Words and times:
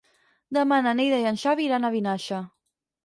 Demà 0.57 0.79
na 0.87 0.93
Neida 1.01 1.19
i 1.23 1.27
en 1.33 1.37
Xavi 1.43 1.67
iran 1.69 1.85
a 1.85 1.93
Vinaixa. 1.99 2.41